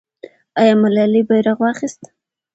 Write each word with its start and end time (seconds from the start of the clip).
آیا 0.59 0.73
ملالۍ 0.81 1.21
بیرغ 1.29 1.57
واخیست؟ 1.61 2.01